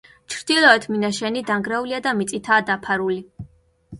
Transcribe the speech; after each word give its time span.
ჩრდილოეთ 0.35 0.85
მინაშენი 0.93 1.43
დანგრეულია 1.51 1.99
და 2.07 2.13
მიწითაა 2.21 2.65
დაფარული. 2.71 3.19